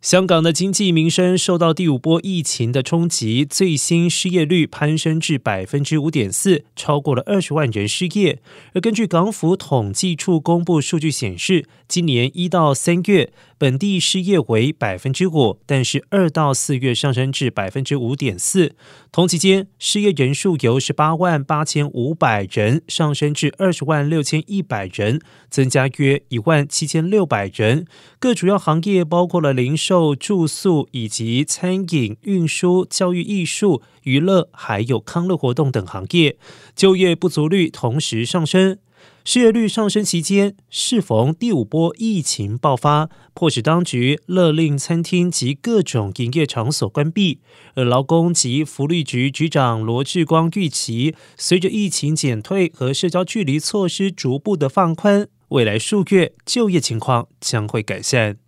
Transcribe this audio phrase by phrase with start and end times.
[0.00, 8.40] 香港的经济民生受到第五波疫情的冲击，最新失业率攀升至百分之五点四，超过了二十万人失业。
[8.74, 18.76] 而根据港府统计处公布数据显示，今年一到三月本地失业为百分之五，但是二到四月上升至百分之五点四。
[19.10, 27.86] 同期间，失业人数由十八万八千五百人上升至二十万六千一百人，增加约一万七千六百人。
[28.20, 30.14] 各主要行业包括了零售。
[30.14, 36.36] 住宿以及餐饮、运输、教育、艺术、娱乐，还有康乐活动等行业，
[36.76, 38.78] 就业不足率同时上升。
[39.24, 47.40] 失业率上升期间，适逢第五波疫情爆发，迫使当局勒令餐厅及各种营业场所关闭。
[47.74, 58.47] 而劳工及福利局局长罗志光预期，随着疫情减退和社交距离措施逐步的放宽，未来数月就业情况将会改善。